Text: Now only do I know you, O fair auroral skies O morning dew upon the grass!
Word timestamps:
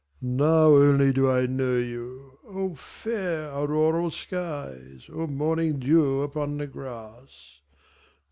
Now 0.23 0.73
only 0.75 1.13
do 1.13 1.29
I 1.29 1.45
know 1.45 1.77
you, 1.77 2.39
O 2.47 2.73
fair 2.73 3.51
auroral 3.51 4.09
skies 4.09 5.07
O 5.13 5.27
morning 5.27 5.77
dew 5.77 6.23
upon 6.23 6.57
the 6.57 6.65
grass! 6.65 7.61